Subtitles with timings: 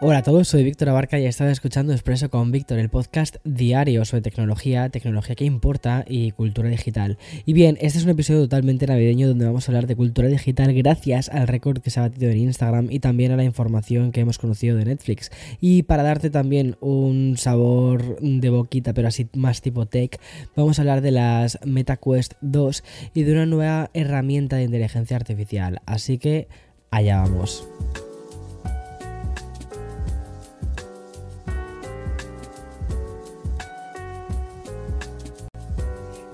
[0.00, 4.04] Hola a todos, soy Víctor Abarca y estás escuchando Expreso con Víctor, el podcast diario
[4.04, 7.18] sobre tecnología, tecnología que importa y cultura digital.
[7.44, 10.72] Y bien, este es un episodio totalmente navideño donde vamos a hablar de cultura digital
[10.72, 14.20] gracias al récord que se ha batido en Instagram y también a la información que
[14.20, 15.32] hemos conocido de Netflix.
[15.60, 20.20] Y para darte también un sabor de boquita, pero así más tipo tech,
[20.54, 22.84] vamos a hablar de las MetaQuest 2
[23.14, 25.82] y de una nueva herramienta de inteligencia artificial.
[25.86, 26.46] Así que
[26.92, 27.68] allá vamos.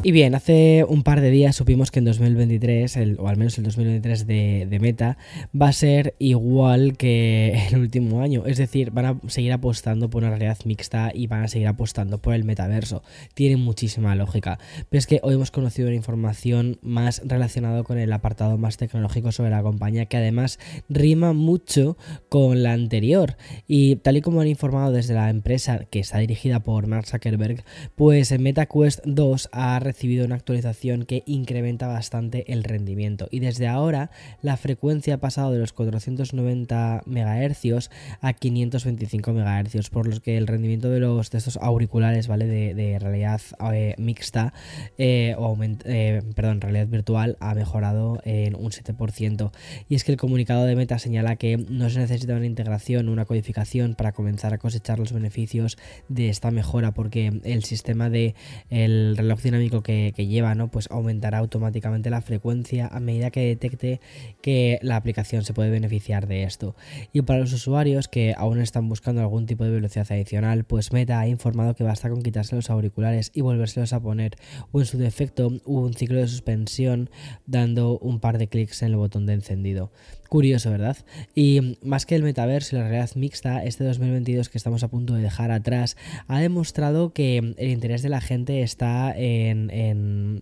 [0.07, 3.65] Y bien, hace un par de días supimos que en 2023, o al menos el
[3.65, 5.17] 2023 de, Meta,
[5.59, 8.45] va a ser igual que el último año.
[8.45, 12.19] Es decir, van a seguir apostando por una realidad mixta y van a seguir apostando
[12.19, 13.03] por el metaverso.
[13.33, 14.59] Tiene muchísima lógica.
[14.91, 19.33] Pero es que hoy hemos conocido una información más relacionada con el apartado más tecnológico
[19.33, 20.59] sobre la compañía, que además
[20.91, 21.97] rima mucho
[22.29, 23.39] con la anterior.
[23.67, 27.65] Y tal y como han informado desde la empresa que está dirigida por Mark Zuckerberg,
[27.95, 29.94] pues en MetaQuest 2 ha recibido
[30.25, 33.29] una actualización que incrementa bastante el rendimiento.
[33.31, 34.11] Y desde ahora
[34.43, 40.47] la frecuencia ha pasado de los 490 MHz a 525 MHz por lo que el
[40.47, 43.41] rendimiento de los de estos auriculares vale de, realidad
[43.73, 44.53] eh, mixta
[44.99, 49.51] eh, o eh, perdón realidad virtual ha mejorado en un 7%
[49.89, 53.25] y es que el comunicado de Meta señala que no se necesita una integración una
[53.25, 58.35] codificación para comenzar a cosechar los beneficios de esta mejora porque el sistema de
[58.71, 60.69] el reloj dinámico que, lleva, ¿no?
[60.69, 64.01] Pues aumentará automáticamente la frecuencia a medida que detecte
[64.43, 66.75] que la aplicación se puede beneficiar de esto.
[67.13, 71.21] Y para los usuarios que aún están buscando algún tipo de velocidad adicional, pues Meta
[71.21, 74.37] ha informado que basta con quitarse los auriculares y volvérselos a poner,
[74.73, 77.11] o en su defecto, un ciclo de suspensión
[77.47, 79.93] dando un par de clics en el botón de encendido.
[80.29, 80.97] Curioso, ¿verdad?
[81.35, 85.15] Y más que el metaverso y la realidad mixta, este 2022 que estamos a punto
[85.15, 85.97] de dejar atrás
[86.27, 89.69] ha demostrado que el interés de la gente está en,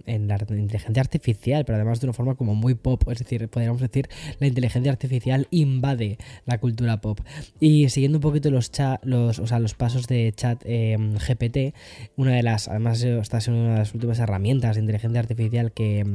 [0.06, 4.09] la inteligencia artificial, pero además de una forma como muy pop, es decir, podríamos decir
[4.38, 7.20] la inteligencia artificial invade la cultura pop.
[7.60, 8.70] Y siguiendo un poquito los,
[9.03, 11.75] los, o sea, los pasos de chat em, GPT,
[12.16, 16.06] una de las, además esta es una de las últimas herramientas de inteligencia artificial que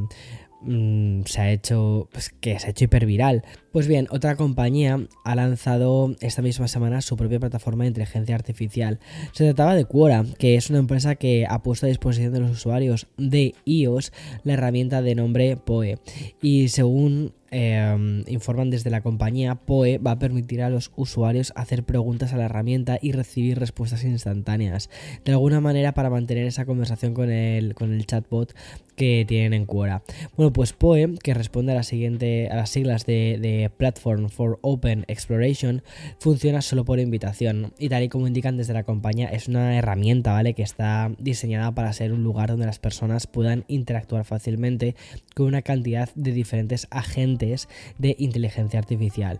[0.62, 3.44] Mm, se ha hecho, pues, que se ha hecho hiperviral.
[3.77, 8.97] Pues bien, otra compañía ha lanzado esta misma semana su propia plataforma de inteligencia artificial.
[9.33, 12.49] Se trataba de Quora, que es una empresa que ha puesto a disposición de los
[12.49, 15.99] usuarios de iOS la herramienta de nombre Poe.
[16.41, 21.83] Y según Em, informan desde la compañía, POE va a permitir a los usuarios hacer
[21.83, 24.89] preguntas a la herramienta y recibir respuestas instantáneas.
[25.23, 28.53] De alguna manera para mantener esa conversación con el, con el chatbot
[28.95, 30.03] que tienen en Quora.
[30.35, 34.59] Bueno, pues POE, que responde a, la siguiente, a las siglas de, de Platform for
[34.61, 35.83] Open Exploration,
[36.19, 37.73] funciona solo por invitación.
[37.78, 40.53] Y tal y como indican desde la compañía, es una herramienta, ¿vale?
[40.53, 44.95] Que está diseñada para ser un lugar donde las personas puedan interactuar fácilmente
[45.35, 47.67] con una cantidad de diferentes agentes
[47.97, 49.39] de inteligencia artificial.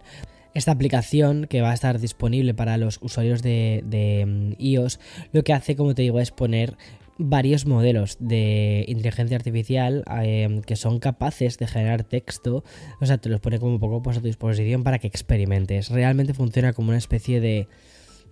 [0.54, 5.00] Esta aplicación que va a estar disponible para los usuarios de, mm, iOS
[5.32, 6.78] lo que hace, como te digo, es poner
[7.18, 12.64] varios modelos de inteligencia artificial em, que son capaces de generar texto,
[13.00, 15.90] o sea, te los pone como un poco pues, a tu disposición para que experimentes.
[15.90, 17.68] Realmente funciona como una especie de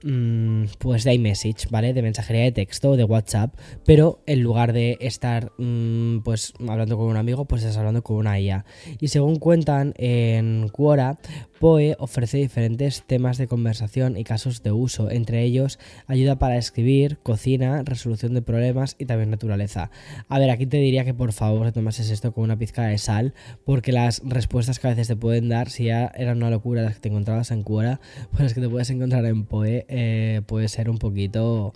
[0.04, 1.92] Mm, pues de iMessage, ¿vale?
[1.92, 6.96] De mensajería de texto o de WhatsApp, pero en lugar de estar mm, pues hablando
[6.98, 8.66] con un amigo, pues estás hablando con una IA.
[9.00, 11.18] Y según cuentan en Quora,
[11.60, 17.18] POE ofrece diferentes temas de conversación y casos de uso, entre ellos ayuda para escribir,
[17.24, 19.90] cocina, resolución de problemas y también naturaleza.
[20.28, 23.34] A ver, aquí te diría que por favor tomases esto con una pizca de sal,
[23.64, 26.96] porque las respuestas que a veces te pueden dar, si ya eran una locura las
[26.96, 28.00] que te encontrabas en Quora,
[28.32, 31.74] pues las que te puedes encontrar en POE eh, puede ser un poquito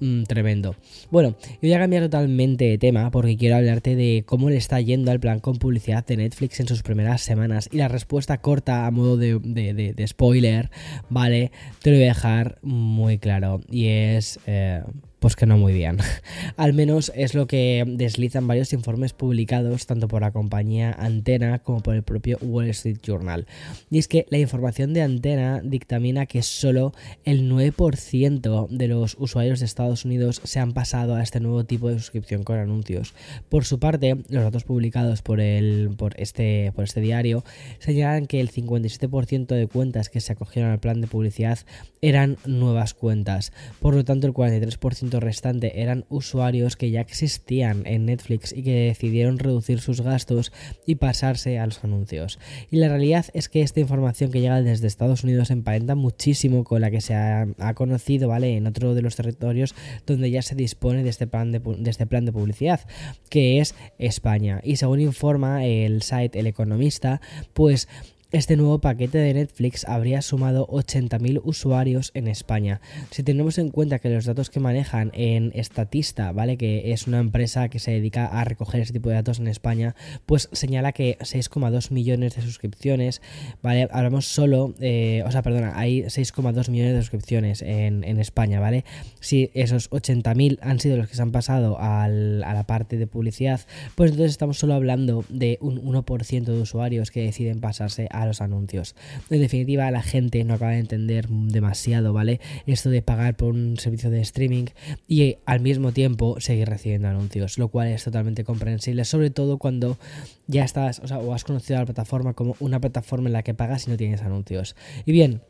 [0.00, 0.76] Mm, tremendo.
[1.10, 4.80] Bueno, yo voy a cambiar totalmente de tema porque quiero hablarte de cómo le está
[4.80, 7.68] yendo al plan con publicidad de Netflix en sus primeras semanas.
[7.72, 10.70] Y la respuesta corta a modo de, spoiler,
[11.10, 11.50] ¿vale?
[11.82, 13.60] Te lo voy a dejar muy claro.
[13.70, 14.38] Y es...
[14.46, 14.82] Eh,
[15.18, 15.98] pues que no muy bien.
[16.56, 21.80] Al menos es lo que deslizan varios informes publicados tanto por la compañía Antena como
[21.80, 23.46] por el propio Wall Street Journal.
[23.90, 26.92] Y es que la información de Antena dictamina que solo
[27.24, 31.88] el 9% de los usuarios de Estados Unidos se han pasado a este nuevo tipo
[31.88, 33.14] de suscripción con anuncios.
[33.48, 37.44] Por su parte, los datos publicados por, el, por, este, por este diario
[37.78, 41.58] señalan que el 57% de cuentas que se acogieron al plan de publicidad
[42.00, 43.52] eran nuevas cuentas.
[43.80, 48.62] Por lo tanto, el 43% 1% restante eran usuarios que ya existían en Netflix y
[48.62, 50.52] que decidieron reducir sus gastos
[50.86, 52.38] y pasarse a los anuncios.
[52.70, 56.80] Y la realidad es que esta información que llega desde Estados Unidos emparenta muchísimo con
[56.80, 58.56] la que se ha, conocido, ¿vale?
[58.56, 59.74] En otro de los territorios
[60.06, 62.80] donde ya se dispone de este plan de este plan de publicidad,
[63.28, 64.60] que es España.
[64.64, 67.20] Y según informa el site El Economista,
[67.52, 67.88] pues
[68.30, 72.82] este nuevo paquete de Netflix habría sumado 80.000 usuarios en España.
[73.10, 76.58] Si tenemos en cuenta que los datos que manejan en Statista, ¿vale?
[76.58, 79.94] Que es una empresa que se dedica a recoger ese tipo de datos en España,
[80.26, 83.22] pues señala que 6,2 millones de suscripciones,
[83.62, 83.88] ¿vale?
[83.90, 88.84] Hablamos solo, eh, o sea, perdona, hay 6,2 millones de suscripciones en, España, ¿vale?
[89.20, 93.60] Si esos 80.000 han sido los que se han pasado a la parte de publicidad,
[93.94, 98.26] pues entonces estamos solo hablando de un 1% de usuarios que deciden pasarse a a
[98.26, 98.94] los anuncios.
[99.30, 102.40] En definitiva, la gente no acaba de entender demasiado, ¿vale?
[102.66, 104.66] Esto de pagar por un servicio de streaming
[105.06, 109.98] y al mismo tiempo seguir recibiendo anuncios, lo cual es totalmente comprensible, sobre todo cuando
[110.46, 113.42] ya estás, o sea, o has conocido a la plataforma como una plataforma en la
[113.42, 114.76] que pagas y no tienes anuncios.
[115.04, 115.42] Y bien,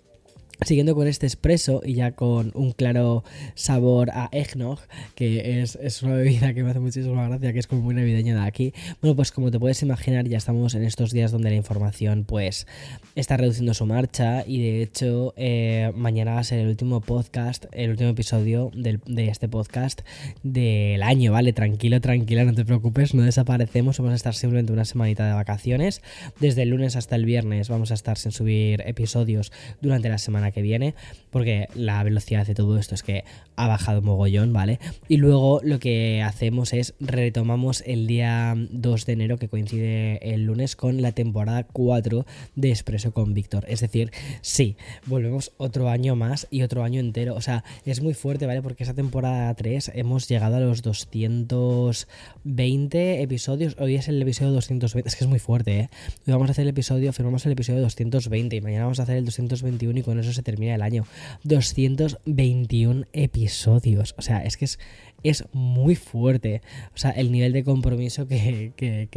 [0.63, 3.23] Siguiendo con este expreso y ya con un claro
[3.55, 4.81] sabor a eggnog,
[5.15, 8.47] que es, una bebida que me hace muchísima gracia, que es como muy navideña de
[8.47, 8.75] aquí.
[9.01, 12.67] Bueno, pues como te puedes imaginar, ya estamos en estos días donde la información pues
[13.15, 17.67] está reduciendo su marcha y de hecho eh, mañana va a ser el último podcast,
[17.73, 20.01] el último episodio de este podcast
[20.43, 21.53] del año, ¿vale?
[21.53, 26.03] Tranquilo, tranquila, no te preocupes, no desaparecemos, vamos a estar simplemente una semanita de vacaciones.
[26.41, 30.48] Desde el lunes hasta el viernes vamos a estar sin subir episodios durante la semana
[30.53, 30.95] que viene,
[31.31, 33.25] porque la velocidad de todo esto es que
[33.57, 34.79] ha bajado mogollón, ¿vale?
[35.09, 40.45] Y luego lo que hacemos es retomamos el día 2 de enero, que coincide el
[40.45, 43.65] lunes, con la temporada 4 de Expreso con Víctor.
[43.69, 47.35] Es decir, sí, volvemos otro año más y otro año entero.
[47.35, 48.63] O sea, es muy fuerte, ¿vale?
[48.63, 53.77] Porque esa temporada 3 hemos llegado a los 220 episodios.
[53.79, 55.89] Hoy es el episodio 220, es que es muy fuerte, ¿eh?
[56.27, 59.17] Hoy vamos a hacer el episodio, firmamos el episodio 220 y mañana vamos a hacer
[59.17, 61.05] el 221 y con eso se termina el año.
[61.45, 64.15] 221 episodios.
[64.19, 64.79] O sea, es que es
[65.23, 66.63] es muy fuerte.
[66.95, 68.73] O sea, el nivel de compromiso que,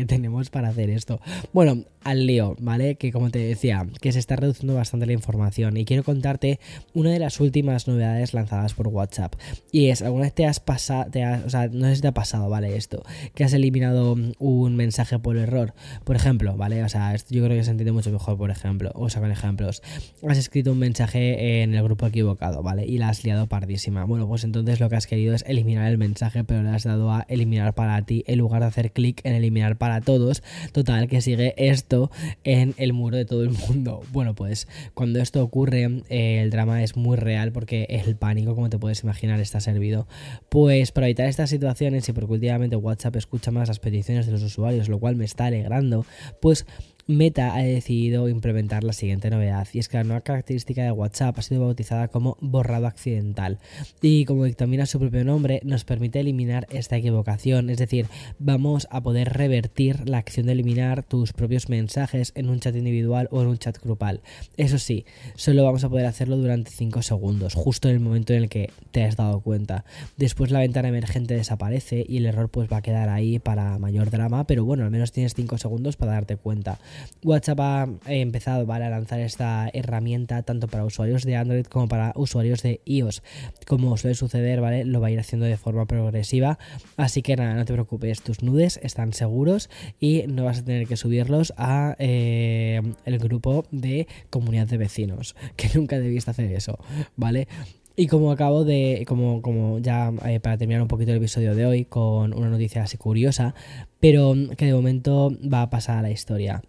[0.08, 1.20] tenemos para hacer esto.
[1.54, 2.96] Bueno, al lío, ¿vale?
[2.96, 5.78] Que como te decía, que se está reduciendo bastante la información.
[5.78, 6.60] Y quiero contarte
[6.94, 9.36] una de las últimas novedades lanzadas por WhatsApp.
[9.72, 11.12] Y es, ¿alguna vez te has pasado,
[11.46, 12.76] o sea, no sé si te ha pasado, ¿vale?
[12.76, 13.04] Esto,
[13.36, 15.74] que has eliminado un mensaje por error.
[16.04, 16.84] Por ejemplo, ¿vale?
[16.84, 18.92] O sea, yo creo que se entiende mucho mejor, por ejemplo.
[18.96, 19.84] O sea, con ejemplos.
[20.28, 22.86] Has escrito un mensaje en el grupo equivocado, ¿vale?
[22.86, 24.06] Y la has liado pardísima.
[24.06, 27.12] Bueno, pues entonces lo que has querido es eliminar el mensaje, pero le has dado
[27.12, 30.44] a eliminar para ti en lugar de hacer clic en eliminar para todos.
[30.72, 32.12] Total, que sigue esto
[32.44, 34.02] en el muro de todo el mundo.
[34.12, 38.70] Bueno, pues cuando esto ocurre, eh, el drama es muy real porque el pánico, como
[38.70, 40.08] te puedes imaginar, está servido.
[40.50, 44.44] Pues para evitar estas situaciones y porque últimamente WhatsApp escucha más las peticiones de los
[44.44, 46.06] usuarios, lo cual me está alegrando,
[46.42, 46.66] pues
[47.12, 51.38] Meta ha decidido implementar la siguiente novedad y es que la nueva característica de WhatsApp
[51.38, 53.60] ha sido bautizada como borrado accidental
[54.02, 58.08] y como dictamina su propio nombre nos permite eliminar esta equivocación, es decir,
[58.40, 63.28] vamos a poder revertir la acción de eliminar tus propios mensajes en un chat individual
[63.32, 64.22] o en un chat grupal.
[64.56, 65.06] Eso sí,
[65.36, 68.70] solo vamos a poder hacerlo durante 5 segundos, justo en el momento en el que
[68.92, 69.84] te has dado cuenta.
[70.16, 74.12] Después la ventana emergente desaparece y el error pues va a quedar ahí para mayor
[74.12, 76.80] drama, pero bueno, al menos tienes 5 segundos para darte cuenta.
[77.24, 82.64] WhatsApp ha empezado a lanzar esta herramienta tanto para usuarios de Android como para usuarios
[82.64, 83.24] de iOS.
[83.68, 84.86] Como suele suceder, ¿vale?
[84.86, 86.58] Lo va a ir haciendo de forma progresiva.
[86.98, 90.88] Así que nada, no te preocupes, tus nudes están seguros y no vas a tener
[90.88, 95.36] que subirlos a eh, el grupo de comunidad de vecinos.
[95.62, 96.80] Que nunca debiste hacer eso,
[97.16, 97.48] ¿vale?
[97.96, 101.66] Y como acabo de, como, como ya eh, para terminar un poquito el episodio de
[101.66, 103.54] hoy con una noticia así curiosa,
[104.00, 106.64] pero que de momento va a pasar a la historia.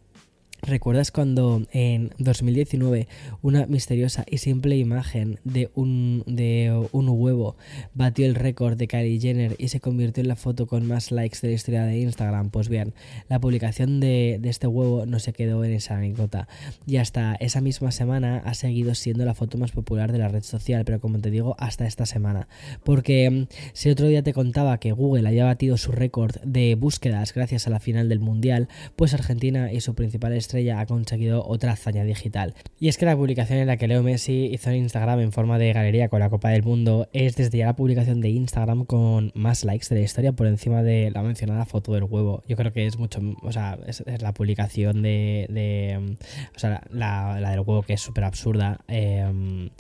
[0.65, 3.09] ¿Recuerdas cuando en 2019
[3.43, 7.57] una misteriosa y simple imagen de un, de un huevo
[7.95, 11.39] batió el récord de Kylie Jenner y se convirtió en la foto con más likes
[11.43, 12.51] de la historia de Instagram?
[12.51, 12.95] Pues bien,
[13.29, 16.47] la publicación de, de este huevo no se quedó en esa anécdota
[16.87, 20.45] y hasta esa misma semana ha seguido siendo la foto más popular de la red
[20.45, 22.47] social, pero como te digo, hasta esta semana.
[22.85, 27.35] Porque mm, si otro día te contaba que Google había batido su récord de búsquedas
[27.35, 31.73] gracias a la final del Mundial, pues Argentina y su principal estrella ha conseguido otra
[31.73, 32.55] hazaña digital.
[32.79, 35.59] Y es que la publicación en la que Leo Messi hizo en Instagram en forma
[35.59, 39.33] de galería con la Copa del Mundo es desde ya la publicación de Instagram con
[39.35, 42.43] más likes de la historia por encima de la mencionada foto del huevo.
[42.49, 46.17] Yo creo que es mucho, o sea, es, la publicación de,
[46.55, 48.81] o sea, la, del huevo que es súper absurda.
[48.89, 49.71] Eh,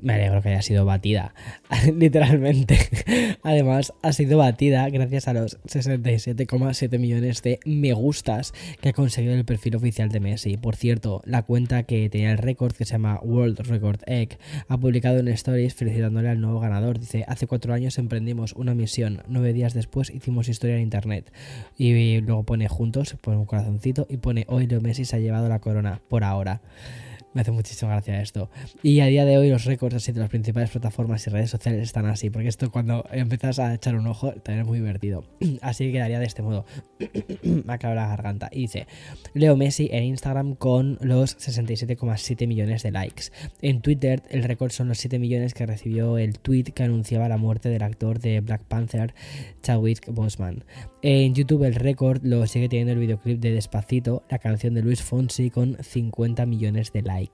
[0.00, 1.34] me alegro que haya sido batida,
[1.94, 2.78] literalmente.
[3.42, 9.34] Además, ha sido batida gracias a los 67,7 millones de me gustas que ha conseguido
[9.34, 10.56] el perfil oficial de Messi.
[10.56, 14.38] Por cierto, la cuenta que tenía el récord, que se llama World Record Egg,
[14.68, 16.98] ha publicado en Stories felicitándole al nuevo ganador.
[16.98, 21.32] Dice, hace cuatro años emprendimos una misión, nueve días después hicimos historia en Internet.
[21.76, 25.48] Y luego pone juntos, pone un corazoncito y pone, hoy Leo Messi se ha llevado
[25.48, 26.60] la corona, por ahora.
[27.36, 28.48] Me hace muchísima gracia esto.
[28.82, 31.82] Y a día de hoy los récords así de las principales plataformas y redes sociales
[31.82, 35.22] están así, porque esto cuando empiezas a echar un ojo también es muy divertido.
[35.60, 36.64] Así que quedaría de este modo.
[37.42, 38.48] Me acaba la garganta.
[38.50, 38.86] Y dice,
[39.34, 43.24] Leo Messi en Instagram con los 67,7 millones de likes.
[43.60, 47.36] En Twitter el récord son los 7 millones que recibió el tweet que anunciaba la
[47.36, 49.12] muerte del actor de Black Panther,
[49.62, 50.64] Chadwick Boseman.
[51.02, 55.02] En YouTube el récord lo sigue teniendo el videoclip de Despacito, la canción de Luis
[55.02, 57.25] Fonsi con 50 millones de likes.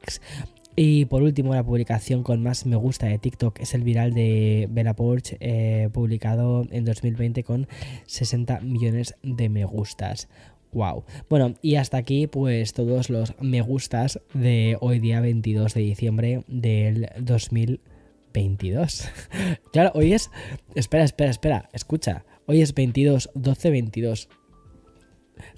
[0.75, 4.69] Y por último, la publicación con más me gusta de TikTok es el viral de
[4.71, 7.69] Bella Porsche, eh, publicado en 2020 con
[8.07, 10.29] 60 millones de me gustas.
[10.73, 11.05] Wow.
[11.29, 16.43] Bueno, y hasta aquí pues todos los me gustas de hoy día 22 de diciembre
[16.47, 19.11] del 2022.
[19.73, 20.31] claro, hoy es...
[20.75, 22.25] Espera, espera, espera, escucha.
[22.47, 24.31] Hoy es 22, 12, 22.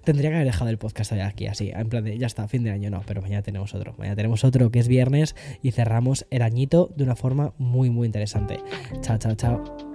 [0.05, 2.71] Tendría que haber dejado el podcast aquí así, en plan de ya está, fin de
[2.71, 3.95] año, no, pero mañana tenemos otro.
[3.99, 8.07] Mañana tenemos otro que es viernes y cerramos el añito de una forma muy, muy
[8.07, 8.61] interesante.
[9.03, 9.94] Chao, chao, chao.